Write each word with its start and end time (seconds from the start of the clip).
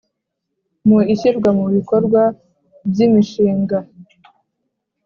mu 0.87 0.97
ishyirwa 1.13 1.49
mu 1.57 1.65
bikorwa 1.75 2.21
by’imishinga; 2.89 3.77